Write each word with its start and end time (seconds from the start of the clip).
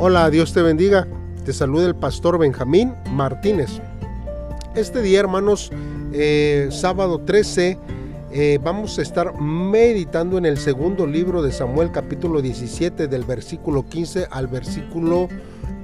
Hola, 0.00 0.30
Dios 0.30 0.52
te 0.52 0.62
bendiga. 0.62 1.08
Te 1.44 1.52
saluda 1.52 1.88
el 1.88 1.96
pastor 1.96 2.38
Benjamín 2.38 2.94
Martínez. 3.10 3.80
Este 4.76 5.02
día, 5.02 5.18
hermanos, 5.18 5.72
eh, 6.12 6.68
sábado 6.70 7.22
13, 7.22 7.76
eh, 8.30 8.60
vamos 8.62 8.96
a 9.00 9.02
estar 9.02 9.40
meditando 9.40 10.38
en 10.38 10.46
el 10.46 10.56
segundo 10.56 11.04
libro 11.04 11.42
de 11.42 11.50
Samuel, 11.50 11.90
capítulo 11.90 12.40
17, 12.40 13.08
del 13.08 13.24
versículo 13.24 13.88
15 13.88 14.28
al 14.30 14.46
versículo 14.46 15.28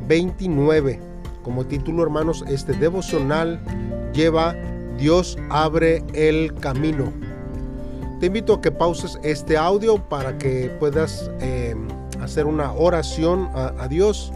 29. 0.06 1.00
Como 1.42 1.66
título, 1.66 2.04
hermanos, 2.04 2.44
este 2.46 2.72
devocional 2.74 3.60
lleva 4.12 4.54
Dios 4.96 5.36
abre 5.50 6.04
el 6.14 6.54
camino. 6.54 7.12
Te 8.20 8.26
invito 8.26 8.54
a 8.54 8.60
que 8.60 8.70
pauses 8.70 9.18
este 9.24 9.56
audio 9.56 9.96
para 10.08 10.38
que 10.38 10.70
puedas... 10.78 11.32
Eh, 11.40 11.74
hacer 12.24 12.46
una 12.46 12.72
oración 12.72 13.48
a, 13.54 13.88
Dios 13.88 14.32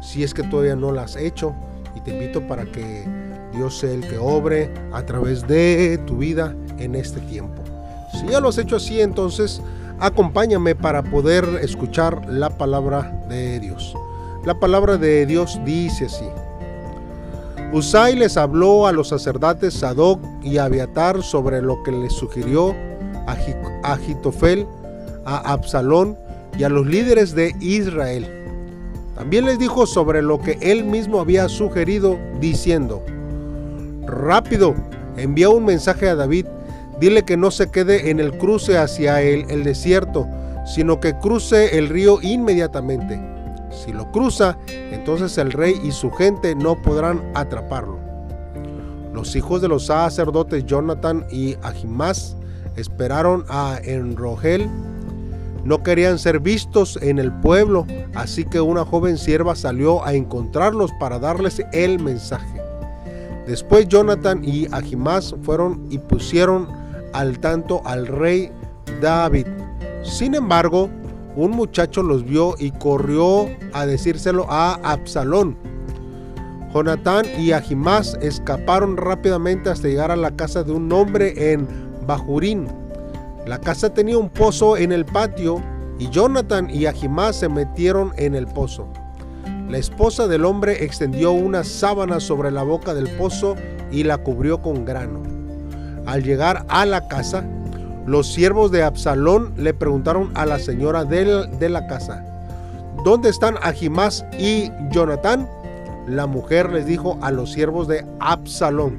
si 0.00 0.22
es 0.22 0.34
que 0.34 0.42
todavía 0.42 0.76
no 0.76 0.92
la 0.92 1.02
has 1.02 1.16
hecho. 1.16 1.54
Y 1.94 2.00
te 2.00 2.12
invito 2.12 2.46
para 2.46 2.64
que 2.64 3.04
Dios 3.54 3.78
sea 3.78 3.92
el 3.92 4.06
que 4.06 4.18
obre 4.18 4.72
a 4.92 5.02
través 5.02 5.46
de 5.46 5.98
tu 6.06 6.18
vida 6.18 6.54
en 6.78 6.94
este 6.94 7.20
tiempo. 7.20 7.62
Si 8.12 8.26
ya 8.26 8.40
lo 8.40 8.48
has 8.48 8.58
hecho 8.58 8.76
así, 8.76 9.00
entonces 9.00 9.62
acompáñame 9.98 10.74
para 10.74 11.02
poder 11.02 11.44
escuchar 11.62 12.28
la 12.28 12.50
palabra 12.50 13.24
de 13.28 13.60
Dios. 13.60 13.94
La 14.44 14.58
palabra 14.58 14.96
de 14.96 15.26
Dios 15.26 15.58
dice 15.64 16.06
así. 16.06 16.26
Usai 17.72 18.14
les 18.14 18.36
habló 18.36 18.86
a 18.86 18.92
los 18.92 19.08
sacerdotes 19.08 19.74
Sadoc 19.74 20.20
y 20.42 20.58
Abiatar 20.58 21.22
sobre 21.22 21.60
lo 21.60 21.82
que 21.82 21.90
les 21.90 22.12
sugirió 22.12 22.74
a 23.26 23.36
Agitofel, 23.92 24.66
a 25.24 25.52
Absalón 25.52 26.16
y 26.58 26.64
a 26.64 26.68
los 26.68 26.86
líderes 26.86 27.34
de 27.34 27.54
Israel. 27.60 28.26
También 29.14 29.46
les 29.46 29.58
dijo 29.58 29.86
sobre 29.86 30.22
lo 30.22 30.38
que 30.38 30.58
él 30.60 30.84
mismo 30.84 31.20
había 31.20 31.48
sugerido, 31.48 32.18
diciendo, 32.40 33.02
Rápido, 34.06 34.74
envía 35.16 35.48
un 35.48 35.64
mensaje 35.64 36.08
a 36.08 36.14
David, 36.14 36.46
dile 37.00 37.24
que 37.24 37.36
no 37.36 37.50
se 37.50 37.70
quede 37.70 38.10
en 38.10 38.20
el 38.20 38.36
cruce 38.38 38.78
hacia 38.78 39.22
el, 39.22 39.50
el 39.50 39.64
desierto, 39.64 40.26
sino 40.66 41.00
que 41.00 41.18
cruce 41.18 41.78
el 41.78 41.88
río 41.88 42.18
inmediatamente. 42.22 43.20
Si 43.70 43.92
lo 43.92 44.10
cruza, 44.12 44.56
entonces 44.68 45.36
el 45.38 45.52
rey 45.52 45.74
y 45.82 45.92
su 45.92 46.10
gente 46.10 46.54
no 46.54 46.80
podrán 46.80 47.22
atraparlo. 47.34 47.98
Los 49.12 49.34
hijos 49.34 49.62
de 49.62 49.68
los 49.68 49.86
sacerdotes 49.86 50.66
Jonathan 50.66 51.26
y 51.30 51.56
Ahimás 51.62 52.36
esperaron 52.76 53.44
a 53.48 53.78
Enrogel 53.82 54.68
no 55.66 55.82
querían 55.82 56.18
ser 56.18 56.38
vistos 56.40 56.96
en 57.02 57.18
el 57.18 57.32
pueblo, 57.32 57.86
así 58.14 58.44
que 58.44 58.60
una 58.60 58.84
joven 58.84 59.18
sierva 59.18 59.56
salió 59.56 60.04
a 60.04 60.14
encontrarlos 60.14 60.92
para 61.00 61.18
darles 61.18 61.60
el 61.72 61.98
mensaje. 61.98 62.60
Después 63.46 63.88
Jonathan 63.88 64.42
y 64.44 64.68
Ahimás 64.72 65.34
fueron 65.42 65.86
y 65.90 65.98
pusieron 65.98 66.68
al 67.12 67.38
tanto 67.40 67.82
al 67.84 68.06
rey 68.06 68.50
David. 69.00 69.46
Sin 70.02 70.34
embargo, 70.34 70.88
un 71.34 71.50
muchacho 71.50 72.02
los 72.02 72.24
vio 72.24 72.54
y 72.58 72.70
corrió 72.70 73.48
a 73.72 73.86
decírselo 73.86 74.46
a 74.48 74.74
Absalón. 74.84 75.56
Jonathan 76.72 77.24
y 77.38 77.52
Ahimás 77.52 78.16
escaparon 78.20 78.96
rápidamente 78.96 79.70
hasta 79.70 79.88
llegar 79.88 80.10
a 80.10 80.16
la 80.16 80.36
casa 80.36 80.62
de 80.62 80.72
un 80.72 80.92
hombre 80.92 81.52
en 81.52 81.66
Bajurín 82.06 82.68
la 83.46 83.60
casa 83.60 83.94
tenía 83.94 84.18
un 84.18 84.28
pozo 84.28 84.76
en 84.76 84.90
el 84.90 85.04
patio 85.04 85.62
y 86.00 86.10
Jonathan 86.10 86.68
y 86.68 86.86
Ahimás 86.86 87.36
se 87.36 87.48
metieron 87.48 88.12
en 88.16 88.34
el 88.34 88.48
pozo. 88.48 88.88
La 89.68 89.78
esposa 89.78 90.26
del 90.26 90.44
hombre 90.44 90.84
extendió 90.84 91.30
una 91.30 91.62
sábana 91.62 92.18
sobre 92.18 92.50
la 92.50 92.64
boca 92.64 92.92
del 92.92 93.08
pozo 93.10 93.54
y 93.92 94.02
la 94.02 94.18
cubrió 94.18 94.60
con 94.60 94.84
grano. 94.84 95.22
Al 96.06 96.24
llegar 96.24 96.66
a 96.68 96.84
la 96.86 97.06
casa, 97.06 97.44
los 98.04 98.32
siervos 98.32 98.72
de 98.72 98.82
Absalón 98.82 99.54
le 99.56 99.72
preguntaron 99.74 100.32
a 100.34 100.44
la 100.44 100.58
señora 100.58 101.04
de, 101.04 101.46
de 101.46 101.68
la 101.68 101.86
casa, 101.86 102.24
¿dónde 103.04 103.28
están 103.28 103.58
Ahimás 103.62 104.24
y 104.40 104.72
Jonathan? 104.90 105.48
La 106.08 106.26
mujer 106.26 106.72
les 106.72 106.84
dijo 106.84 107.16
a 107.22 107.30
los 107.30 107.52
siervos 107.52 107.86
de 107.86 108.04
Absalón, 108.18 108.98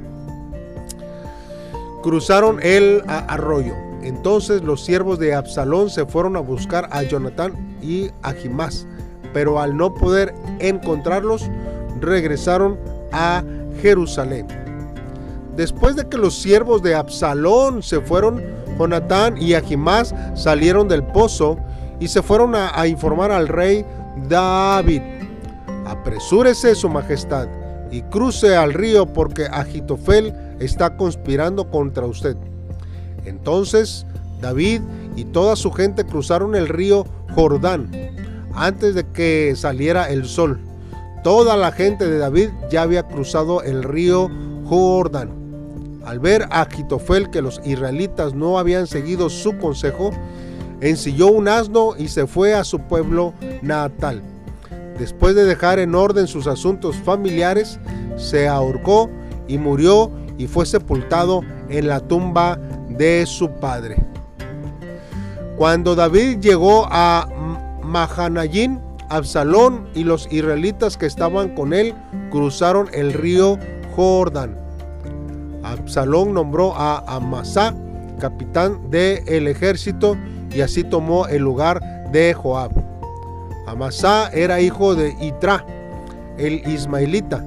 cruzaron 2.02 2.60
el 2.62 3.04
arroyo 3.08 3.87
entonces 4.08 4.64
los 4.64 4.84
siervos 4.84 5.20
de 5.20 5.34
Absalón 5.34 5.90
se 5.90 6.06
fueron 6.06 6.38
a 6.38 6.40
buscar 6.40 6.88
a 6.92 7.04
Jonatán 7.04 7.78
y 7.82 8.10
a 8.22 8.32
Jimás, 8.32 8.88
pero 9.34 9.60
al 9.60 9.76
no 9.76 9.94
poder 9.94 10.34
encontrarlos, 10.60 11.50
regresaron 12.00 12.80
a 13.12 13.44
Jerusalén. 13.82 14.48
Después 15.58 15.96
de 15.96 16.08
que 16.08 16.18
los 16.18 16.36
siervos 16.36 16.82
de 16.84 16.96
Absalón 16.96 17.84
se 17.84 18.00
fueron, 18.00 18.42
Jonatán 18.78 19.38
y 19.42 19.56
Ahimás 19.56 20.14
salieron 20.36 20.88
del 20.88 21.04
pozo 21.04 21.58
y 22.00 22.08
se 22.08 22.22
fueron 22.22 22.56
a, 22.56 22.80
a, 22.80 22.88
informar 22.88 23.32
al 23.32 23.48
rey 23.48 23.84
David. 24.30 25.02
Apresúrese 25.86 26.76
su 26.76 26.88
majestad 26.90 27.48
y 27.92 28.04
cruce 28.04 28.56
al 28.56 28.74
río 28.74 29.06
porque 29.08 29.48
Agitofel 29.48 30.34
está 30.60 30.96
conspirando 30.96 31.70
contra 31.70 32.06
usted. 32.06 32.38
Entonces 33.28 34.06
David 34.42 34.82
y 35.16 35.26
toda 35.26 35.56
su 35.56 35.72
gente 35.72 36.06
cruzaron 36.06 36.56
el 36.56 36.68
río 36.68 37.06
Jordán 37.34 37.90
antes 38.54 38.96
de 38.96 39.06
que 39.06 39.54
saliera 39.56 40.10
el 40.10 40.26
sol. 40.26 40.60
Toda 41.24 41.58
la 41.58 41.72
gente 41.72 42.08
de 42.08 42.18
David 42.18 42.50
ya 42.72 42.84
había 42.84 43.04
cruzado 43.04 43.62
el 43.62 43.84
río 43.84 44.30
Jordán. 44.66 45.32
Al 46.06 46.20
ver 46.20 46.44
a 46.50 46.62
Agitofel 46.62 47.30
que 47.30 47.42
los 47.42 47.62
israelitas 47.66 48.34
no 48.34 48.58
habían 48.58 48.88
seguido 48.88 49.30
su 49.30 49.58
consejo, 49.58 50.12
ensilló 50.80 51.28
un 51.28 51.48
asno 51.48 51.96
y 51.98 52.08
se 52.08 52.28
fue 52.28 52.54
a 52.54 52.64
su 52.64 52.80
pueblo 52.80 53.34
natal. 53.62 54.24
Después 54.98 55.36
de 55.36 55.44
dejar 55.44 55.80
en 55.80 55.94
orden 55.96 56.28
sus 56.28 56.48
asuntos 56.48 56.96
familiares, 56.96 57.80
se 58.16 58.48
ahorcó 58.48 59.10
y 59.48 59.58
murió 59.58 60.12
y 60.38 60.48
fue 60.48 60.66
sepultado 60.66 61.42
en 61.70 61.88
la 61.88 62.00
tumba 62.00 62.60
de 62.98 63.26
su 63.26 63.50
padre. 63.50 63.98
Cuando 65.58 65.96
David 65.96 66.40
llegó 66.40 66.88
a 66.90 67.28
Mahanayín, 67.84 68.80
Absalón 69.10 69.88
y 69.96 70.04
los 70.04 70.32
israelitas 70.32 70.98
que 70.98 71.06
estaban 71.06 71.56
con 71.56 71.74
él 71.74 71.96
cruzaron 72.30 72.90
el 72.94 73.14
río 73.14 73.58
Jordán. 73.96 74.58
Absalón 75.64 76.34
nombró 76.34 76.74
a 76.76 77.04
Amasá 77.08 77.74
capitán 78.20 78.90
del 78.90 79.48
ejército 79.48 80.18
y 80.54 80.62
así 80.62 80.84
tomó 80.84 81.28
el 81.28 81.42
lugar 81.42 81.82
de 82.12 82.34
Joab. 82.34 82.72
Amasá 83.68 84.30
era 84.34 84.62
hijo 84.62 84.96
de 84.96 85.16
Itra, 85.22 85.66
el 86.38 86.68
ismaelita. 86.68 87.44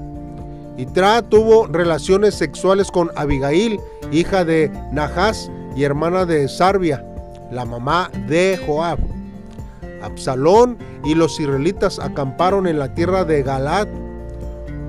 Itra 0.80 1.20
tuvo 1.20 1.66
relaciones 1.66 2.34
sexuales 2.34 2.90
con 2.90 3.10
Abigail, 3.14 3.78
hija 4.12 4.46
de 4.46 4.70
Nahas 4.92 5.50
y 5.76 5.84
hermana 5.84 6.24
de 6.24 6.48
Sarbia, 6.48 7.04
la 7.50 7.66
mamá 7.66 8.10
de 8.26 8.58
Joab. 8.66 8.98
Absalón 10.00 10.78
y 11.04 11.14
los 11.14 11.38
israelitas 11.38 11.98
acamparon 11.98 12.66
en 12.66 12.78
la 12.78 12.94
tierra 12.94 13.26
de 13.26 13.42
Galad. 13.42 13.88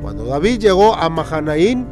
Cuando 0.01 0.23
David 0.23 0.59
llegó 0.59 0.95
a 0.95 1.09
Mahanaín, 1.09 1.85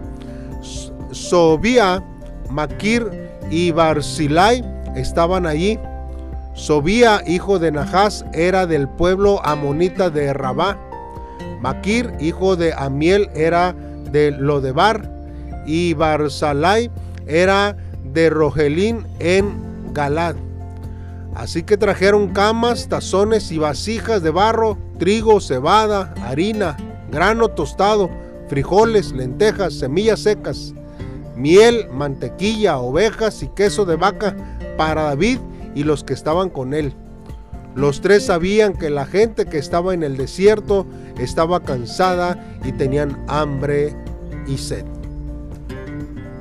Sobía, 1.12 2.02
Maquir 2.50 3.06
y 3.52 3.72
Barzilai 3.72 4.64
estaban 4.96 5.46
allí. 5.46 5.78
Sobía, 6.54 7.22
hijo 7.28 7.60
de 7.60 7.74
Nahas, 7.74 8.26
era 8.32 8.66
del 8.66 8.88
pueblo 8.88 9.46
amonita 9.46 10.10
de 10.10 10.32
Rabá. 10.32 10.78
Maquir, 11.60 12.14
hijo 12.22 12.56
de 12.56 12.74
Amiel, 12.74 13.30
era 13.36 13.76
de 14.12 14.32
Lodebar. 14.32 15.10
Y 15.66 15.94
Barzilai 15.94 16.90
era 17.28 17.78
de 18.14 18.30
Rogelín 18.30 19.06
en 19.20 19.94
Galad. 19.94 20.36
Así 21.36 21.64
que 21.64 21.78
trajeron 21.78 22.34
camas, 22.34 22.90
tazones 22.90 23.52
y 23.52 23.60
vasijas 23.60 24.22
de 24.24 24.32
barro, 24.32 24.78
trigo, 24.98 25.40
cebada, 25.40 26.14
harina, 26.24 26.76
grano 27.12 27.50
tostado, 27.50 28.10
frijoles, 28.48 29.12
lentejas, 29.12 29.76
semillas 29.76 30.22
secas, 30.22 30.74
miel, 31.36 31.88
mantequilla, 31.92 32.80
ovejas 32.80 33.44
y 33.44 33.48
queso 33.50 33.86
de 33.86 33.96
vaca 33.96 34.36
para 34.78 35.04
David 35.04 35.40
y 35.76 35.84
los 35.84 36.04
que 36.04 36.14
estaban 36.14 36.50
con 36.50 36.74
él. 36.74 36.94
Los 37.76 38.02
tres 38.02 38.26
sabían 38.26 38.74
que 38.74 38.90
la 38.90 39.06
gente 39.06 39.46
que 39.46 39.58
estaba 39.58 39.94
en 39.94 40.04
el 40.04 40.18
desierto 40.18 40.86
estaba 41.18 41.62
cansada 41.62 42.58
y 42.64 42.72
tenían 42.72 43.24
hambre 43.28 43.96
y 44.48 44.58
sed. 44.58 44.86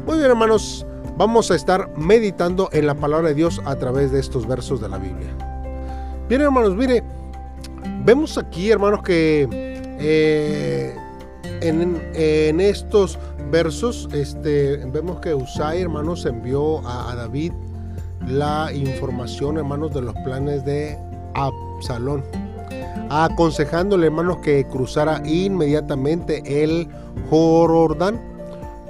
Muy 0.07 0.17
bien 0.17 0.31
hermanos, 0.31 0.87
vamos 1.17 1.51
a 1.51 1.55
estar 1.55 1.91
meditando 1.97 2.71
en 2.73 2.87
la 2.87 2.95
palabra 2.95 3.29
de 3.29 3.35
Dios 3.35 3.61
a 3.67 3.77
través 3.77 4.11
de 4.11 4.21
estos 4.21 4.47
versos 4.47 4.81
de 4.81 4.89
la 4.89 4.99
Biblia. 4.99 5.29
Bien 6.29 6.41
hermanos, 6.41 6.75
mire, 6.75 7.05
Vemos 8.05 8.39
aquí, 8.39 8.71
hermanos, 8.71 9.03
que 9.03 9.47
eh, 10.01 10.97
en, 11.61 12.61
estos 12.61 13.19
versos 13.51 14.09
este, 14.13 14.77
vemos 14.87 15.21
que 15.21 15.35
Usai, 15.35 15.83
hermanos, 15.83 16.25
envió 16.25 16.87
a, 16.87 17.13
a 17.13 17.17
David 17.17 17.53
la 18.27 18.73
información, 18.73 19.59
hermanos, 19.59 19.93
de 19.93 20.03
los 20.03 20.15
planes 20.25 20.65
de 20.65 20.99
Absalón 21.47 22.23
aconsejándole, 23.11 24.07
hermanos, 24.07 24.39
que 24.39 24.67
cruzara 24.67 25.23
inmediatamente 25.25 26.65
el 26.65 26.89
Jordán. 27.31 28.21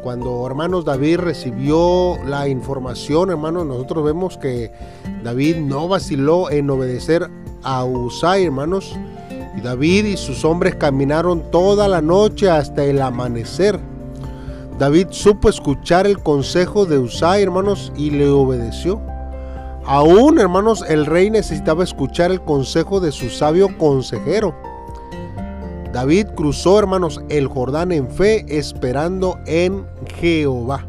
Cuando, 0.03 0.47
hermanos, 0.47 0.85
David 0.85 1.19
recibió 1.19 2.17
la 2.25 2.49
información, 2.49 3.31
hermanos, 3.31 3.67
nosotros 3.67 4.05
vemos 4.05 4.39
que 4.39 4.71
David 5.23 5.57
no 5.57 5.89
vaciló 5.89 6.51
en 6.51 6.71
obedecer 6.71 7.29
a 7.63 7.85
Usai, 7.85 8.45
hermanos. 8.45 8.95
Y 9.57 9.61
David 9.61 10.05
y 10.05 10.17
sus 10.17 10.45
hombres 10.45 10.77
caminaron 10.77 11.51
toda 11.51 11.89
la 11.89 12.01
noche 12.01 12.49
hasta 12.49 12.85
el 12.85 13.03
amanecer. 13.03 13.79
David 14.79 15.09
supo 15.11 15.49
escuchar 15.49 16.07
el 16.07 16.21
consejo 16.23 16.87
de 16.87 16.99
Usai, 16.99 17.43
hermanos, 17.43 17.93
y 17.97 18.11
le 18.11 18.29
obedeció. 18.29 19.01
Aún, 19.91 20.39
hermanos, 20.39 20.85
el 20.87 21.07
rey 21.07 21.31
necesitaba 21.31 21.83
escuchar 21.83 22.31
el 22.31 22.43
consejo 22.43 23.01
de 23.01 23.11
su 23.11 23.31
sabio 23.31 23.79
consejero. 23.79 24.55
David 25.95 26.27
cruzó, 26.37 26.79
hermanos, 26.79 27.23
el 27.31 27.47
Jordán 27.47 27.93
en 27.93 28.07
fe, 28.11 28.45
esperando 28.51 29.39
en 29.47 29.87
Jehová. 30.21 30.85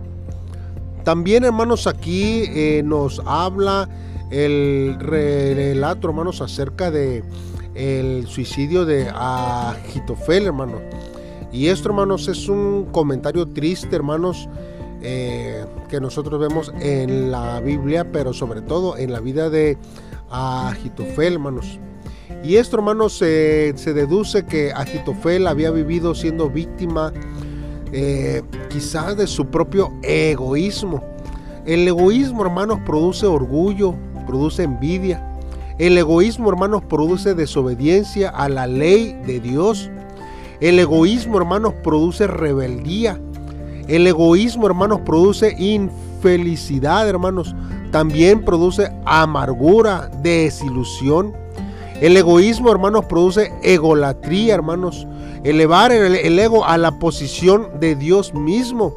También, 1.05 1.45
hermanos, 1.45 1.87
aquí 1.87 2.43
eh, 2.49 2.81
nos 2.83 3.21
habla 3.25 3.87
el 4.31 4.97
relato, 4.99 6.09
hermanos, 6.09 6.41
acerca 6.41 6.91
de 6.91 7.23
el 7.75 8.27
suicidio 8.27 8.83
de 8.83 9.09
Agitofel, 9.15 10.47
hermanos. 10.47 10.81
Y 11.53 11.67
esto, 11.67 11.87
hermanos, 11.87 12.27
es 12.27 12.49
un 12.49 12.89
comentario 12.91 13.47
triste, 13.47 13.95
hermanos, 13.95 14.49
eh, 15.01 15.65
que 15.87 15.99
nosotros 15.99 16.39
vemos 16.39 16.73
en 16.79 17.31
la 17.31 17.59
Biblia, 17.59 18.11
pero 18.11 18.33
sobre 18.33 18.61
todo 18.61 18.97
en 18.97 19.11
la 19.11 19.19
vida 19.19 19.49
de 19.49 19.77
Agitofel, 20.29 21.33
hermanos. 21.33 21.79
Y 22.43 22.55
esto, 22.55 22.77
hermanos, 22.77 23.13
se 23.13 23.73
deduce 23.73 24.45
que 24.45 24.71
Agitofel 24.71 25.47
había 25.47 25.71
vivido 25.71 26.15
siendo 26.15 26.49
víctima 26.49 27.11
eh, 27.91 28.43
quizás 28.69 29.17
de 29.17 29.25
su 29.25 29.47
propio 29.47 29.91
egoísmo. 30.03 31.03
El 31.65 31.87
egoísmo, 31.87 32.43
hermanos, 32.43 32.79
produce 32.85 33.25
orgullo, 33.25 33.95
produce 34.27 34.63
envidia. 34.63 35.25
El 35.79 35.97
egoísmo, 35.97 36.49
hermanos, 36.49 36.83
produce 36.83 37.33
desobediencia 37.33 38.29
a 38.29 38.47
la 38.47 38.67
ley 38.67 39.13
de 39.25 39.39
Dios. 39.39 39.89
El 40.59 40.77
egoísmo, 40.77 41.37
hermanos, 41.37 41.73
produce 41.83 42.27
rebeldía. 42.27 43.19
El 43.89 44.06
egoísmo, 44.06 44.68
hermanos, 44.68 45.01
produce 45.03 45.56
infelicidad, 45.57 47.09
hermanos. 47.09 47.56
También 47.91 48.45
produce 48.45 48.91
amargura, 49.03 50.12
desilusión. 50.21 51.33
El 52.00 52.15
egoísmo, 52.15 52.71
hermanos, 52.71 53.06
produce 53.06 53.51
egolatría, 53.63 54.53
hermanos. 54.53 55.07
Elevar 55.44 55.91
el, 55.91 56.38
ego 56.38 56.65
a 56.65 56.77
la 56.77 57.00
posición 57.00 57.80
de 57.80 57.95
Dios 57.95 58.36
mismo. 58.36 58.94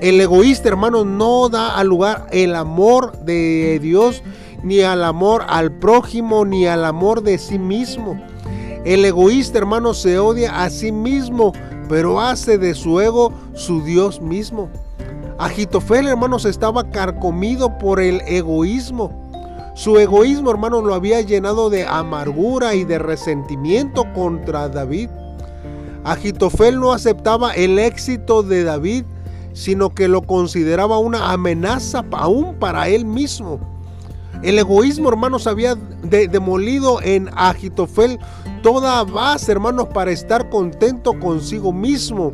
El 0.00 0.18
egoísta, 0.18 0.70
hermanos, 0.70 1.04
no 1.04 1.50
da 1.50 1.76
al 1.76 1.88
lugar 1.88 2.26
el 2.32 2.54
amor 2.54 3.18
de 3.18 3.78
Dios, 3.82 4.22
ni 4.62 4.80
al 4.80 5.04
amor 5.04 5.44
al 5.46 5.72
prójimo, 5.72 6.46
ni 6.46 6.66
al 6.66 6.86
amor 6.86 7.22
de 7.22 7.36
sí 7.36 7.58
mismo. 7.58 8.18
El 8.86 9.04
egoísta, 9.04 9.58
hermanos, 9.58 10.00
se 10.00 10.18
odia 10.18 10.62
a 10.62 10.70
sí 10.70 10.90
mismo, 10.90 11.52
pero 11.88 12.20
hace 12.20 12.58
de 12.58 12.74
su 12.74 13.00
ego 13.00 13.32
su 13.54 13.82
Dios 13.82 14.20
mismo. 14.20 14.68
Agitofel, 15.38 16.06
hermanos, 16.06 16.44
estaba 16.44 16.90
carcomido 16.90 17.78
por 17.78 18.00
el 18.00 18.20
egoísmo. 18.26 19.10
Su 19.74 19.98
egoísmo, 19.98 20.50
hermanos, 20.50 20.84
lo 20.84 20.94
había 20.94 21.20
llenado 21.20 21.70
de 21.70 21.86
amargura 21.86 22.74
y 22.74 22.84
de 22.84 22.98
resentimiento 22.98 24.04
contra 24.14 24.68
David. 24.68 25.08
Agitofel 26.04 26.78
no 26.78 26.92
aceptaba 26.92 27.52
el 27.54 27.78
éxito 27.78 28.42
de 28.42 28.64
David, 28.64 29.04
sino 29.52 29.90
que 29.90 30.08
lo 30.08 30.22
consideraba 30.22 30.98
una 30.98 31.32
amenaza 31.32 32.04
aún 32.12 32.56
para 32.56 32.88
él 32.88 33.04
mismo. 33.04 33.60
El 34.42 34.58
egoísmo, 34.58 35.08
hermanos, 35.08 35.46
había 35.46 35.76
demolido 35.76 37.00
en 37.00 37.30
Agitofel 37.34 38.18
toda 38.62 39.04
base, 39.04 39.52
hermanos, 39.52 39.88
para 39.94 40.10
estar 40.10 40.50
contento 40.50 41.18
consigo 41.20 41.72
mismo. 41.72 42.32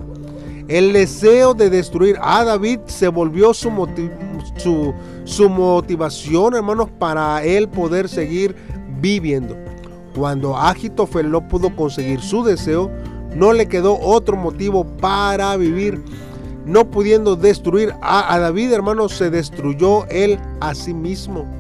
El 0.69 0.95
deseo 0.95 1.53
de 1.53 1.69
destruir 1.69 2.19
a 2.23 2.45
David 2.45 2.81
se 2.87 3.09
volvió 3.09 3.53
su, 3.53 3.71
su, 5.25 5.49
motivación, 5.51 6.55
hermanos, 6.55 6.89
para 6.99 7.45
él 7.45 7.69
poder 7.69 8.09
seguir 8.09 8.57
viviendo. 9.01 9.55
Cuando 10.15 10.57
Agitofel 10.57 11.31
no 11.31 11.47
pudo 11.47 11.75
conseguir 11.77 12.21
su 12.21 12.43
deseo, 12.43 12.91
no 13.35 13.53
le 13.53 13.69
quedó 13.69 13.99
otro 13.99 14.37
motivo 14.37 14.85
para 14.85 15.57
vivir. 15.57 16.03
No 16.65 16.91
pudiendo 16.91 17.37
destruir 17.37 17.95
a, 18.03 18.35
a 18.35 18.39
David, 18.39 18.73
hermanos, 18.73 19.13
se 19.13 19.31
destruyó 19.31 20.07
él 20.09 20.39
a 20.61 20.75
sí 20.75 20.93
mismo. 20.93 21.58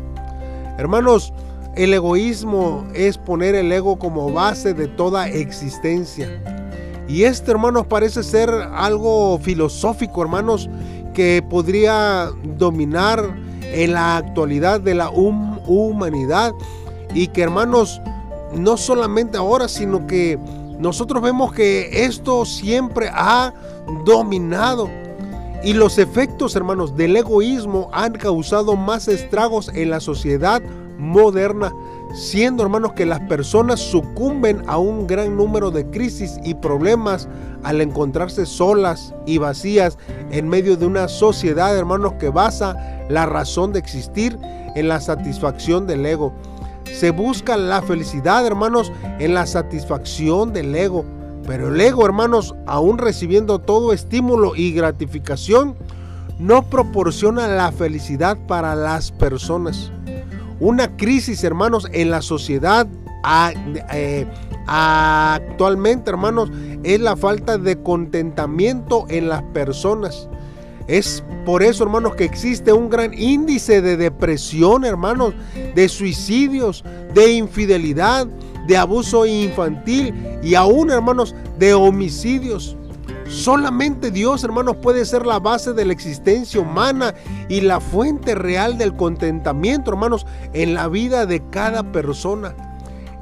Hermanos, 0.78 1.32
el 1.74 1.92
egoísmo 1.92 2.86
es 2.94 3.18
poner 3.18 3.56
el 3.56 3.70
ego 3.72 3.98
como 3.98 4.32
base 4.32 4.74
de 4.74 4.86
toda 4.86 5.28
existencia. 5.28 6.40
Y 7.08 7.24
este, 7.24 7.50
hermanos, 7.50 7.86
parece 7.86 8.22
ser 8.22 8.48
algo 8.50 9.38
filosófico, 9.40 10.22
hermanos, 10.22 10.70
que 11.14 11.42
podría 11.42 12.30
dominar 12.56 13.24
en 13.62 13.92
la 13.92 14.18
actualidad 14.18 14.80
de 14.80 14.94
la 14.94 15.10
humanidad. 15.10 16.52
Y 17.12 17.26
que, 17.26 17.42
hermanos, 17.42 18.00
no 18.54 18.76
solamente 18.76 19.36
ahora, 19.36 19.66
sino 19.66 20.06
que 20.06 20.38
nosotros 20.78 21.20
vemos 21.22 21.52
que 21.52 22.04
esto 22.04 22.44
siempre 22.44 23.10
ha 23.12 23.52
dominado. 24.04 24.88
Y 25.62 25.72
los 25.72 25.98
efectos, 25.98 26.54
hermanos, 26.54 26.96
del 26.96 27.16
egoísmo 27.16 27.90
han 27.92 28.12
causado 28.12 28.76
más 28.76 29.08
estragos 29.08 29.70
en 29.74 29.90
la 29.90 29.98
sociedad 29.98 30.62
moderna, 30.98 31.72
siendo 32.14 32.62
hermanos 32.62 32.92
que 32.92 33.06
las 33.06 33.20
personas 33.20 33.80
sucumben 33.80 34.62
a 34.66 34.78
un 34.78 35.06
gran 35.06 35.36
número 35.36 35.70
de 35.70 35.88
crisis 35.90 36.38
y 36.44 36.54
problemas 36.54 37.28
al 37.64 37.80
encontrarse 37.80 38.46
solas 38.46 39.14
y 39.26 39.38
vacías 39.38 39.98
en 40.30 40.48
medio 40.48 40.76
de 40.76 40.86
una 40.86 41.08
sociedad, 41.08 41.76
hermanos, 41.76 42.14
que 42.14 42.28
basa 42.28 42.76
la 43.08 43.26
razón 43.26 43.72
de 43.72 43.80
existir 43.80 44.38
en 44.76 44.88
la 44.88 45.00
satisfacción 45.00 45.86
del 45.86 46.06
ego. 46.06 46.32
Se 46.84 47.10
busca 47.10 47.56
la 47.56 47.82
felicidad, 47.82 48.46
hermanos, 48.46 48.92
en 49.18 49.34
la 49.34 49.46
satisfacción 49.46 50.52
del 50.52 50.74
ego. 50.74 51.04
Pero 51.48 51.74
el 51.74 51.80
ego, 51.80 52.04
hermanos, 52.04 52.54
aún 52.66 52.98
recibiendo 52.98 53.58
todo 53.58 53.94
estímulo 53.94 54.54
y 54.54 54.72
gratificación, 54.72 55.76
no 56.38 56.68
proporciona 56.68 57.48
la 57.48 57.72
felicidad 57.72 58.36
para 58.46 58.74
las 58.74 59.12
personas. 59.12 59.90
Una 60.60 60.94
crisis, 60.98 61.42
hermanos, 61.44 61.88
en 61.92 62.10
la 62.10 62.20
sociedad 62.20 62.86
eh, 63.94 64.26
actualmente, 64.66 66.10
hermanos, 66.10 66.50
es 66.82 67.00
la 67.00 67.16
falta 67.16 67.56
de 67.56 67.82
contentamiento 67.82 69.06
en 69.08 69.30
las 69.30 69.42
personas. 69.54 70.28
Es 70.86 71.24
por 71.46 71.62
eso, 71.62 71.82
hermanos, 71.82 72.14
que 72.14 72.24
existe 72.24 72.74
un 72.74 72.90
gran 72.90 73.14
índice 73.14 73.80
de 73.80 73.96
depresión, 73.96 74.84
hermanos, 74.84 75.32
de 75.74 75.88
suicidios, 75.88 76.84
de 77.14 77.32
infidelidad, 77.32 78.28
de 78.68 78.76
abuso 78.76 79.24
infantil 79.26 80.14
y 80.42 80.54
aún, 80.54 80.90
hermanos, 80.90 81.34
de 81.58 81.72
homicidios. 81.72 82.76
Solamente 83.26 84.10
Dios, 84.10 84.44
hermanos, 84.44 84.76
puede 84.76 85.04
ser 85.06 85.26
la 85.26 85.38
base 85.38 85.72
de 85.72 85.86
la 85.86 85.94
existencia 85.94 86.60
humana 86.60 87.14
y 87.48 87.62
la 87.62 87.80
fuente 87.80 88.34
real 88.34 88.76
del 88.76 88.94
contentamiento, 88.94 89.90
hermanos, 89.90 90.26
en 90.52 90.74
la 90.74 90.86
vida 90.88 91.24
de 91.24 91.42
cada 91.48 91.82
persona. 91.92 92.54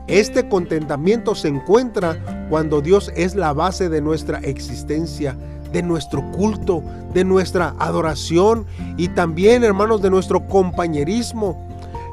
Este 0.08 0.48
contentamiento 0.48 1.34
se 1.36 1.48
encuentra 1.48 2.46
cuando 2.50 2.80
Dios 2.80 3.12
es 3.16 3.36
la 3.36 3.52
base 3.52 3.88
de 3.88 4.00
nuestra 4.00 4.38
existencia, 4.40 5.36
de 5.72 5.82
nuestro 5.82 6.28
culto, 6.32 6.82
de 7.14 7.24
nuestra 7.24 7.74
adoración 7.78 8.66
y 8.96 9.08
también, 9.08 9.62
hermanos, 9.62 10.02
de 10.02 10.10
nuestro 10.10 10.46
compañerismo. 10.46 11.65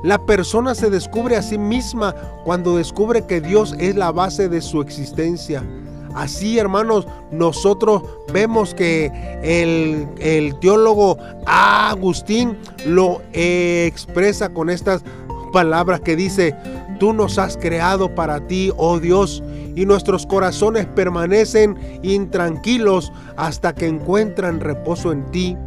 La 0.04 0.26
persona 0.26 0.76
se 0.76 0.90
descubre 0.90 1.38
a 1.38 1.42
sí 1.42 1.58
misma 1.58 2.14
cuando 2.44 2.76
descubre 2.76 3.26
que 3.26 3.40
Dios 3.40 3.74
es 3.80 3.96
la 3.96 4.12
base 4.12 4.50
de 4.50 4.62
su 4.62 4.82
existencia. 4.82 5.64
Así, 6.14 6.60
hermanos, 6.60 7.08
nosotros 7.32 8.04
vemos 8.32 8.76
que 8.76 9.12
el, 9.42 10.60
teólogo 10.60 11.18
Agustín 11.46 12.58
lo 12.86 13.22
expresa 13.32 14.50
con 14.50 14.70
estas 14.70 15.04
palabras 15.54 16.02
que 16.02 16.18
dice, 16.18 16.54
Tú 17.00 17.12
nos 17.12 17.38
has 17.38 17.58
creado 17.58 18.14
para 18.14 18.48
ti, 18.48 18.72
oh 18.78 19.00
Dios, 19.00 19.44
y 19.76 19.86
nuestros 19.86 20.26
corazones 20.26 20.86
permanecen 20.86 21.78
intranquilos 22.04 23.12
hasta 23.36 23.74
que 23.74 23.88
encuentran 23.88 24.60
reposo 24.60 25.12
en 25.12 25.30
ti. 25.32 25.58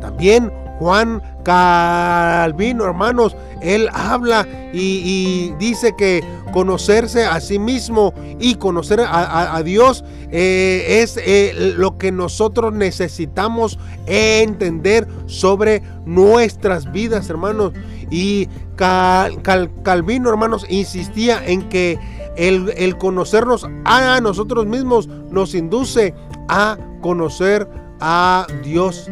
También 0.00 0.52
Juan 0.78 1.22
Calvino, 1.42 2.84
hermanos, 2.84 3.36
él 3.60 3.88
habla 3.92 4.46
y, 4.72 5.52
dice 5.58 5.94
que 5.96 6.22
conocerse 6.52 7.24
a 7.24 7.40
sí 7.40 7.58
mismo 7.58 8.14
y 8.38 8.54
conocer 8.54 9.00
a, 9.00 9.60
Dios 9.64 10.04
eh, 10.30 11.00
es 11.02 11.16
eh, 11.16 11.74
lo 11.76 11.98
que 11.98 12.12
nosotros 12.12 12.72
necesitamos 12.72 13.78
entender 14.06 15.08
sobre 15.26 15.82
nuestras 16.04 16.90
vidas, 16.92 17.28
hermanos. 17.28 17.72
Y 18.10 18.48
Calvino, 18.76 20.30
hermanos, 20.30 20.64
insistía 20.68 21.44
en 21.44 21.68
que 21.68 21.98
el, 22.36 22.72
el 22.76 22.96
conocernos 22.96 23.66
a 23.84 24.20
nosotros 24.20 24.66
mismos 24.66 25.08
nos 25.08 25.54
induce 25.54 26.14
a 26.48 26.78
conocer 27.00 27.68
a 28.00 28.46
Dios. 28.62 29.10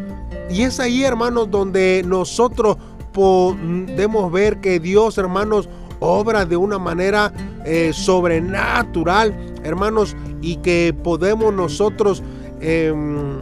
Y 0.49 0.63
es 0.63 0.79
ahí, 0.79 1.03
hermanos, 1.03 1.51
donde 1.51 2.03
nosotros 2.05 2.77
podemos 3.11 4.31
ver 4.31 4.59
que 4.61 4.79
Dios, 4.79 5.17
hermanos, 5.17 5.67
obra 5.99 6.45
de 6.45 6.57
una 6.57 6.77
manera 6.77 7.33
eh, 7.65 7.91
sobrenatural, 7.93 9.35
hermanos, 9.63 10.15
y 10.41 10.57
que 10.57 10.95
podemos 11.03 11.53
nosotros 11.53 12.23
em, 12.61 13.41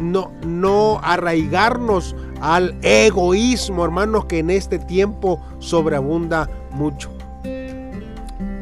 no, 0.00 0.32
no 0.44 1.00
arraigarnos 1.02 2.14
al 2.40 2.76
egoísmo, 2.82 3.84
hermanos, 3.84 4.26
que 4.26 4.40
en 4.40 4.50
este 4.50 4.78
tiempo 4.78 5.40
sobreabunda 5.58 6.48
mucho. 6.72 7.17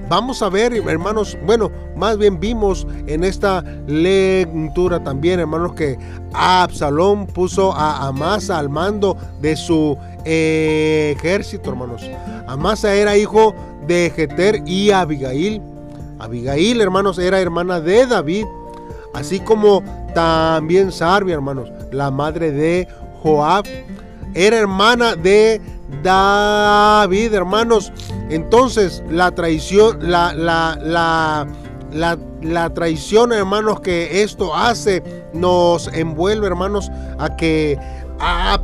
Vamos 0.09 0.41
a 0.41 0.49
ver, 0.49 0.73
hermanos, 0.73 1.37
bueno, 1.45 1.71
más 1.97 2.17
bien 2.17 2.39
vimos 2.39 2.87
en 3.09 3.25
esta 3.25 3.65
lectura 3.89 5.03
también, 5.03 5.41
hermanos, 5.41 5.75
que 5.75 5.99
Absalón 6.33 7.27
puso 7.27 7.73
a 7.73 8.07
Amasa 8.07 8.57
al 8.59 8.69
mando 8.69 9.17
de 9.41 9.57
su 9.57 9.99
ejército, 10.25 11.71
hermanos. 11.71 12.09
Amasa 12.47 12.95
era 12.95 13.17
hijo 13.17 13.53
de 13.89 14.13
Jeter 14.15 14.63
y 14.65 14.93
Abigail. 14.93 15.61
Abigail, 16.21 16.81
hermanos, 16.81 17.19
era 17.19 17.41
hermana 17.41 17.81
de 17.81 18.07
David, 18.07 18.47
así 19.13 19.41
como 19.41 19.83
también 20.15 20.93
Sarbia, 20.93 21.35
hermanos, 21.35 21.69
la 21.91 22.13
madre 22.13 22.53
de 22.53 22.87
Joab, 23.23 23.65
era 24.35 24.57
hermana 24.57 25.17
de 25.17 25.61
David, 26.03 27.35
hermanos. 27.35 27.93
Entonces, 28.31 29.03
la 29.11 29.31
traición, 29.33 29.99
la, 30.01 30.35
la, 30.35 31.47
la, 31.93 32.75
traición, 32.75 33.33
hermanos, 33.33 33.81
que 33.81 34.23
esto 34.23 34.55
hace, 34.55 35.03
nos 35.33 35.89
envuelve, 35.89 36.47
hermanos, 36.47 36.91
a 37.19 37.37
que 37.37 37.79
a, 38.19 38.59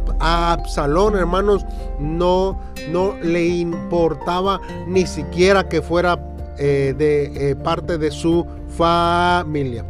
Absalón, 0.52 1.16
hermanos, 1.16 1.64
no, 1.98 2.60
no 2.90 3.14
le 3.22 3.46
importaba 3.46 4.60
ni 4.86 5.06
siquiera 5.06 5.68
que 5.68 5.82
fuera 5.82 6.18
eh, 6.58 6.94
de 6.96 7.50
eh, 7.50 7.56
parte 7.56 7.98
de 7.98 8.10
su 8.10 8.46
familia. 8.76 9.84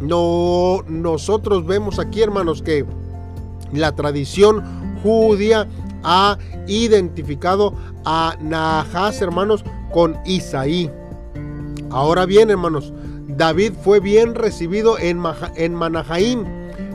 No, 0.00 0.82
nosotros 0.88 1.66
vemos 1.66 1.98
aquí, 1.98 2.22
hermanos, 2.22 2.62
que 2.62 2.84
la 3.72 3.92
tradición 3.92 4.62
judía 5.02 5.66
ha 6.06 6.38
identificado 6.68 7.74
a 8.04 8.36
Nahas, 8.40 9.20
hermanos, 9.20 9.64
con 9.92 10.16
Isaí. 10.24 10.90
Ahora 11.90 12.24
bien, 12.26 12.48
hermanos, 12.48 12.92
David 13.26 13.72
fue 13.82 14.00
bien 14.00 14.34
recibido 14.34 14.98
en, 14.98 15.18
Manahaim, 15.18 16.44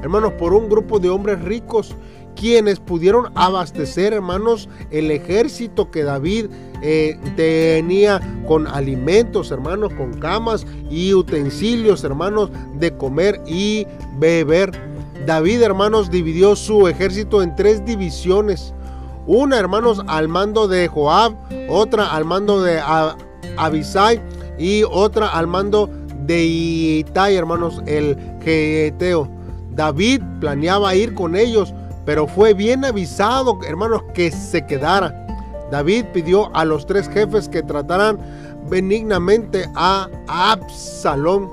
hermanos, 0.01 0.33
por 0.39 0.53
un 0.53 0.69
grupo 0.69 0.99
de 0.99 1.09
hombres 1.09 1.41
ricos 1.43 1.95
quienes 2.35 2.79
pudieron 2.79 3.31
abastecer, 3.35 4.13
hermanos, 4.13 4.69
el 4.89 5.11
ejército 5.11 5.91
que 5.91 6.03
David 6.03 6.47
eh, 6.81 7.19
tenía 7.35 8.21
con 8.47 8.67
alimentos, 8.67 9.51
hermanos, 9.51 9.93
con 9.93 10.13
camas 10.13 10.65
y 10.89 11.13
utensilios, 11.13 12.03
hermanos, 12.05 12.49
de 12.79 12.95
comer 12.95 13.41
y 13.45 13.85
beber. 14.17 14.71
David, 15.25 15.61
hermanos, 15.61 16.09
dividió 16.09 16.55
su 16.55 16.87
ejército 16.87 17.43
en 17.43 17.55
tres 17.55 17.85
divisiones. 17.85 18.73
Una, 19.27 19.57
hermanos, 19.59 20.01
al 20.07 20.27
mando 20.27 20.67
de 20.67 20.87
Joab, 20.87 21.35
otra 21.69 22.13
al 22.13 22.25
mando 22.25 22.61
de 22.61 22.81
Abisai 23.57 24.21
y 24.57 24.83
otra 24.83 25.27
al 25.27 25.47
mando 25.47 25.89
de 26.25 26.43
Itai, 26.43 27.35
hermanos, 27.35 27.81
el 27.85 28.17
Geteo. 28.43 29.29
David 29.71 30.21
planeaba 30.39 30.95
ir 30.95 31.13
con 31.13 31.35
ellos, 31.35 31.73
pero 32.05 32.27
fue 32.27 32.53
bien 32.53 32.83
avisado, 32.83 33.59
hermanos, 33.67 34.01
que 34.13 34.31
se 34.31 34.65
quedara. 34.65 35.15
David 35.71 36.05
pidió 36.13 36.53
a 36.55 36.65
los 36.65 36.85
tres 36.85 37.07
jefes 37.07 37.47
que 37.47 37.63
trataran 37.63 38.19
benignamente 38.69 39.65
a 39.75 40.09
Absalón. 40.27 41.49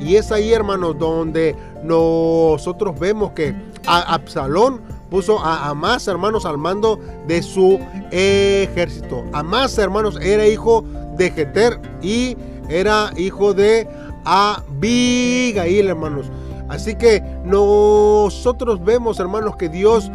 Y 0.00 0.16
es 0.16 0.32
ahí, 0.32 0.52
hermanos, 0.52 0.98
donde 0.98 1.54
nosotros 1.84 2.98
vemos 2.98 3.32
que 3.32 3.54
Absalón 3.86 4.80
puso 5.12 5.38
a 5.44 5.68
Amás, 5.68 6.08
hermanos, 6.08 6.46
al 6.46 6.56
mando 6.56 6.98
de 7.26 7.42
su 7.42 7.78
ejército. 8.10 9.24
Amás, 9.34 9.76
hermanos, 9.76 10.18
era 10.22 10.46
hijo 10.46 10.82
de 11.18 11.30
Jeter 11.30 11.78
y 12.00 12.34
era 12.70 13.12
hijo 13.18 13.52
de 13.52 13.86
Abigail, 14.24 15.88
hermanos. 15.88 16.30
Así 16.70 16.94
que 16.94 17.22
nosotros 17.44 18.82
vemos, 18.82 19.20
hermanos, 19.20 19.56
que 19.56 19.68
Dios 19.68 20.10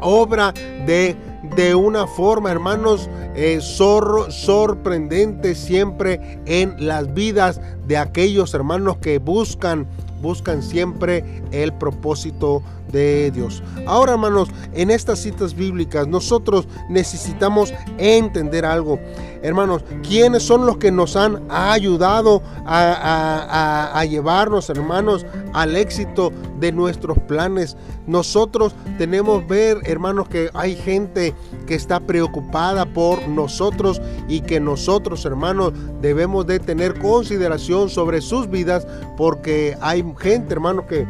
obra 0.00 0.54
de, 0.86 1.14
de, 1.54 1.74
una 1.74 2.06
forma, 2.06 2.50
hermanos, 2.50 3.10
eh, 3.34 3.60
sorprendente 3.60 5.54
siempre 5.54 6.40
en 6.46 6.74
las 6.78 7.12
vidas 7.12 7.60
de 7.86 7.98
aquellos 7.98 8.54
hermanos 8.54 8.96
que 8.96 9.18
buscan 9.18 9.86
buscan 10.20 10.62
siempre 10.62 11.42
el 11.50 11.72
propósito 11.72 12.62
de 12.90 13.30
Dios. 13.30 13.62
Ahora, 13.86 14.12
hermanos, 14.12 14.48
en 14.74 14.90
estas 14.90 15.18
citas 15.20 15.54
bíblicas 15.54 16.06
nosotros 16.06 16.66
necesitamos 16.88 17.72
entender 17.98 18.64
algo. 18.64 18.98
Hermanos, 19.42 19.84
¿quiénes 20.06 20.42
son 20.42 20.66
los 20.66 20.78
que 20.78 20.90
nos 20.90 21.16
han 21.16 21.42
ayudado 21.48 22.42
a, 22.66 24.04
llevarnos, 24.08 24.68
hermanos, 24.70 25.24
al 25.52 25.76
éxito 25.76 26.32
de 26.58 26.72
nuestros 26.72 27.18
planes? 27.18 27.76
Nosotros 28.06 28.74
tenemos 28.96 29.46
ver, 29.46 29.78
hermanos, 29.84 30.28
que 30.28 30.50
hay 30.54 30.74
gente 30.74 31.34
que 31.66 31.74
está 31.74 32.00
preocupada 32.00 32.86
por 32.86 33.28
nosotros 33.28 34.00
y 34.28 34.40
que 34.40 34.60
nosotros, 34.60 35.24
hermanos, 35.24 35.72
debemos 36.00 36.46
de 36.46 36.58
tener 36.58 36.98
consideración 36.98 37.88
sobre 37.88 38.20
sus 38.20 38.48
vidas 38.50 38.86
porque 39.16 39.76
hay 39.80 40.04
gente, 40.18 40.54
hermanos, 40.54 40.86
que 40.88 41.06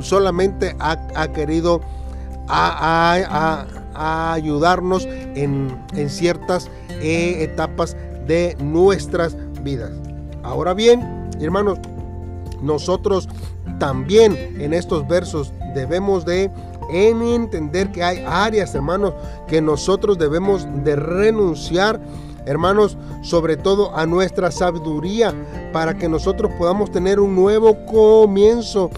solamente 0.00 0.76
ha, 0.78 1.28
querido 1.32 1.80
a, 2.48 3.66
ayudarnos 3.94 5.06
en, 5.06 5.70
ciertas 6.08 6.70
eh, 6.88 7.38
etapas 7.42 7.96
de 8.26 8.56
nuestras 8.60 9.36
vidas. 9.62 9.92
Ahora 10.42 10.74
bien, 10.74 11.30
hermanos, 11.40 11.78
nosotros 12.62 13.28
también 13.78 14.56
en 14.60 14.72
estos 14.72 15.06
versos 15.08 15.52
debemos 15.74 16.24
de 16.24 16.50
entender 16.90 17.90
que 17.92 18.02
hay 18.02 18.24
áreas, 18.26 18.74
hermanos, 18.74 19.14
que 19.48 19.60
nosotros 19.60 20.18
debemos 20.18 20.66
de 20.84 20.96
renunciar, 20.96 22.00
hermanos, 22.46 22.96
sobre 23.22 23.56
todo 23.56 23.96
a 23.96 24.06
nuestra 24.06 24.50
sabiduría, 24.50 25.34
para 25.72 25.94
que 25.94 26.08
nosotros 26.08 26.52
podamos 26.58 26.90
tener 26.90 27.20
un 27.20 27.34
nuevo 27.34 27.84
comienzo 27.86 28.90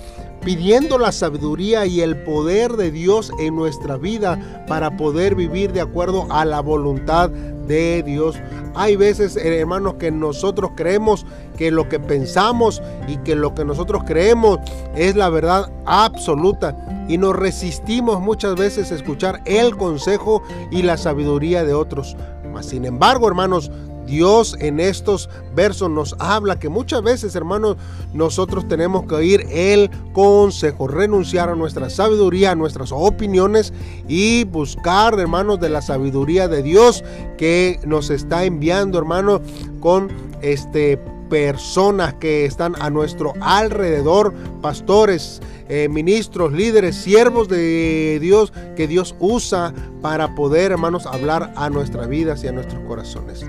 pidiendo 0.46 0.96
la 0.96 1.10
sabiduría 1.10 1.86
y 1.86 2.02
el 2.02 2.22
poder 2.22 2.76
de 2.76 2.92
Dios 2.92 3.32
en 3.40 3.56
nuestra 3.56 3.96
vida 3.96 4.64
para 4.68 4.96
poder 4.96 5.34
vivir 5.34 5.72
de 5.72 5.80
acuerdo 5.80 6.28
a 6.30 6.44
la 6.44 6.60
voluntad 6.60 7.30
de 7.30 8.04
Dios. 8.04 8.36
Hay 8.76 8.94
veces, 8.94 9.36
eh, 9.36 9.58
hermanos, 9.58 9.94
que 9.94 10.12
nosotros 10.12 10.70
creemos 10.76 11.26
que 11.58 11.72
lo 11.72 11.88
que 11.88 11.98
pensamos 11.98 12.80
y 13.08 13.16
que 13.16 13.34
lo 13.34 13.56
que 13.56 13.64
nosotros 13.64 14.04
creemos 14.06 14.60
es 14.94 15.16
la 15.16 15.30
verdad 15.30 15.68
absoluta 15.84 16.76
y 17.08 17.18
nos 17.18 17.34
resistimos 17.34 18.20
muchas 18.20 18.54
veces 18.54 18.92
a 18.92 18.94
escuchar 18.94 19.42
el 19.46 19.76
consejo 19.76 20.44
y 20.70 20.82
la 20.82 20.96
sabiduría 20.96 21.64
de 21.64 21.74
otros. 21.74 22.16
Mas, 22.52 22.66
sin 22.66 22.84
embargo, 22.84 23.26
hermanos, 23.26 23.72
Dios 24.06 24.56
en 24.60 24.80
estos 24.80 25.28
versos 25.54 25.90
nos 25.90 26.14
habla 26.18 26.58
que 26.58 26.68
muchas 26.68 27.02
veces, 27.02 27.34
hermanos, 27.34 27.76
nosotros 28.12 28.66
tenemos 28.68 29.06
que 29.06 29.14
oír 29.14 29.46
el 29.50 29.90
consejo, 30.12 30.88
renunciar 30.88 31.48
a 31.48 31.54
nuestra 31.54 31.90
sabiduría, 31.90 32.52
a 32.52 32.54
nuestras 32.54 32.92
opiniones 32.92 33.72
y 34.08 34.44
buscar, 34.44 35.18
hermanos, 35.18 35.60
de 35.60 35.68
la 35.68 35.82
sabiduría 35.82 36.48
de 36.48 36.62
Dios 36.62 37.04
que 37.36 37.80
nos 37.84 38.10
está 38.10 38.44
enviando, 38.44 38.98
hermanos, 38.98 39.40
con 39.80 40.10
este 40.42 40.98
personas 41.28 42.14
que 42.14 42.44
están 42.44 42.74
a 42.80 42.90
nuestro 42.90 43.34
alrededor, 43.40 44.32
pastores, 44.62 45.40
eh, 45.68 45.88
ministros, 45.88 46.52
líderes, 46.52 46.96
siervos 46.96 47.48
de 47.48 48.18
Dios 48.20 48.52
que 48.76 48.86
Dios 48.86 49.14
usa 49.18 49.74
para 50.02 50.34
poder, 50.34 50.72
hermanos, 50.72 51.06
hablar 51.06 51.52
a 51.56 51.70
nuestras 51.70 52.08
vidas 52.08 52.44
y 52.44 52.48
a 52.48 52.52
nuestros 52.52 52.82
corazones. 52.84 53.44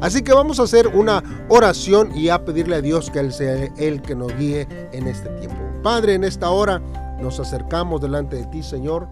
Así 0.00 0.22
que 0.22 0.32
vamos 0.32 0.60
a 0.60 0.64
hacer 0.64 0.88
una 0.88 1.22
oración 1.48 2.16
y 2.16 2.28
a 2.28 2.44
pedirle 2.44 2.76
a 2.76 2.80
Dios 2.80 3.10
que 3.10 3.20
Él 3.20 3.32
sea 3.32 3.64
el 3.76 4.00
que 4.02 4.14
nos 4.14 4.36
guíe 4.36 4.66
en 4.92 5.06
este 5.06 5.28
tiempo. 5.40 5.58
Padre, 5.82 6.14
en 6.14 6.24
esta 6.24 6.50
hora 6.50 6.80
nos 7.20 7.38
acercamos 7.38 8.00
delante 8.00 8.36
de 8.36 8.46
ti, 8.46 8.62
Señor. 8.62 9.08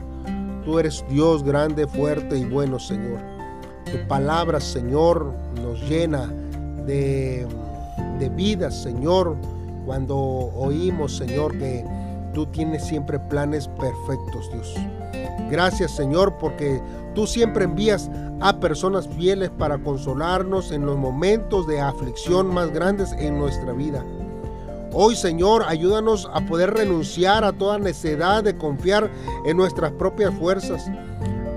Tú 0.64 0.78
eres 0.78 1.04
Dios 1.09 1.42
grande, 1.42 1.87
fuerte 1.87 2.38
y 2.38 2.45
bueno, 2.45 2.78
Señor. 2.78 3.21
Tu 3.85 4.07
palabra, 4.09 4.61
Señor, 4.61 5.35
nos 5.62 5.80
llena 5.88 6.26
de 6.87 7.47
de 8.18 8.28
vida, 8.28 8.71
Señor, 8.71 9.37
cuando 9.87 10.16
oímos, 10.16 11.16
Señor, 11.16 11.57
que 11.59 11.85
tú 12.35 12.47
tienes 12.47 12.85
siempre 12.85 13.18
planes 13.18 13.68
perfectos, 13.68 14.50
Dios. 14.52 14.75
Gracias, 15.51 15.93
Señor, 15.93 16.37
porque 16.39 16.81
tú 17.15 17.27
siempre 17.27 17.65
envías 17.65 18.11
a 18.41 18.61
personas 18.61 19.09
fieles 19.09 19.51
para 19.51 19.79
consolarnos 19.79 20.71
en 20.73 20.87
los 20.87 20.97
momentos 20.97 21.67
de 21.67 21.81
aflicción 21.81 22.53
más 22.53 22.73
grandes 22.73 23.13
en 23.13 23.39
nuestra 23.39 23.73
vida. 23.73 24.05
Hoy, 24.93 25.17
Señor, 25.17 25.65
ayúdanos 25.67 26.29
a 26.33 26.41
poder 26.47 26.73
renunciar 26.73 27.45
a 27.45 27.53
toda 27.53 27.79
necesidad 27.79 28.43
de 28.43 28.57
confiar 28.57 29.11
en 29.45 29.57
nuestras 29.57 29.93
propias 29.93 30.35
fuerzas 30.35 30.91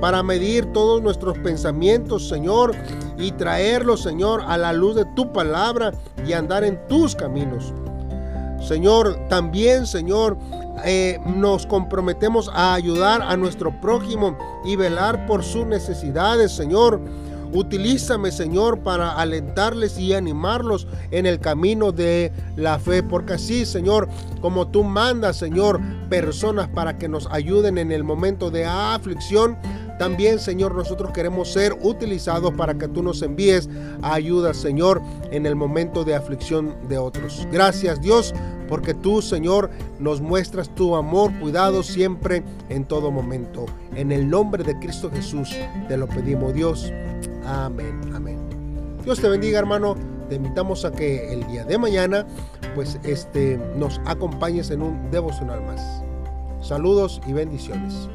para 0.02 0.24
medir 0.24 0.66
todos 0.74 1.02
nuestros 1.02 1.38
pensamientos, 1.38 2.28
Señor, 2.28 2.76
y 3.18 3.32
traerlos, 3.32 4.02
Señor, 4.02 4.42
a 4.48 4.58
la 4.58 4.74
luz 4.74 4.96
de 4.96 5.06
tu 5.16 5.32
palabra 5.32 5.94
y 6.28 6.34
andar 6.34 6.64
en 6.64 6.80
tus 6.88 7.16
caminos. 7.16 7.74
Señor, 8.62 9.16
también, 9.30 9.86
Señor, 9.86 10.38
eh, 10.86 11.20
nos 11.26 11.66
comprometemos 11.66 12.50
a 12.54 12.74
ayudar 12.74 13.22
a 13.22 13.38
nuestro 13.38 13.80
prójimo 13.82 14.38
y 14.64 14.76
velar 14.76 15.26
por 15.26 15.44
sus 15.44 15.66
necesidades, 15.66 16.52
Señor. 16.52 17.02
Utilízame, 17.54 18.32
Señor, 18.32 18.80
para 18.80 19.12
alentarles 19.12 19.98
y 20.00 20.14
animarlos 20.14 20.88
en 21.12 21.26
el 21.26 21.40
camino 21.40 21.92
de 21.92 22.32
la 22.56 22.80
fe, 22.80 23.04
porque 23.04 23.34
así, 23.34 23.66
Señor, 23.66 24.08
como 24.40 24.70
tú 24.70 24.86
mandas, 24.86 25.36
Señor, 25.36 25.82
personas 26.10 26.70
para 26.70 26.98
que 26.98 27.10
nos 27.10 27.28
ayuden 27.30 27.78
en 27.78 27.92
el 27.92 28.06
momento 28.06 28.52
de 28.52 28.66
aflicción, 28.66 29.58
también, 30.02 30.40
Señor, 30.40 30.74
nosotros 30.74 31.12
queremos 31.12 31.52
ser 31.52 31.78
utilizados 31.80 32.54
para 32.56 32.76
que 32.76 32.88
tú 32.88 33.04
nos 33.04 33.22
envíes 33.22 33.70
ayuda, 34.02 34.54
Señor, 34.54 35.00
en 35.30 35.46
el 35.46 35.56
momento 35.56 36.04
de 36.04 36.16
aflicción 36.16 36.76
de 36.90 36.98
otros. 36.98 37.48
Gracias, 37.52 38.02
Dios, 38.02 38.34
porque 38.72 38.94
tú, 38.94 39.22
Señor, 39.22 39.70
nos 40.00 40.22
muestras 40.22 40.70
tu 40.70 40.96
amor, 40.96 41.38
cuidado 41.42 41.84
siempre, 41.84 42.42
en 42.70 42.86
todo 42.86 43.12
momento. 43.12 43.66
En 43.96 44.14
el 44.14 44.30
nombre 44.30 44.64
de 44.64 44.80
Cristo 44.80 45.12
Jesús 45.14 45.54
te 45.90 45.98
lo 45.98 46.08
pedimos, 46.08 46.54
Dios. 46.54 46.90
Amén, 47.46 48.00
amén. 48.16 48.40
Dios 49.04 49.20
te 49.20 49.28
bendiga, 49.28 49.60
hermano. 49.60 49.98
Te 50.30 50.36
invitamos 50.36 50.86
a 50.86 50.92
que 50.94 51.34
el 51.34 51.46
día 51.48 51.66
de 51.66 51.78
mañana, 51.78 52.26
pues, 52.74 52.98
este, 53.04 53.60
nos 53.76 54.00
acompañes 54.06 54.72
en 54.72 54.84
un 54.84 55.12
devocional 55.12 55.62
más. 55.64 56.02
Saludos 56.62 57.20
y 57.28 57.34
bendiciones. 57.34 58.08